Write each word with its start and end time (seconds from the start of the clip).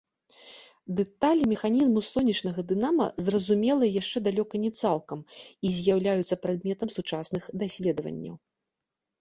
Дэталі 0.99 1.43
механізму 1.53 1.99
сонечнага 2.11 2.59
дынама 2.71 3.05
зразумелыя 3.25 3.89
яшчэ 4.01 4.17
далёка 4.29 4.55
не 4.65 4.71
цалкам 4.81 5.19
і 5.67 5.75
з'яўляюцца 5.77 6.35
прадметам 6.47 6.89
сучасных 6.97 7.43
даследаванняў. 7.67 8.35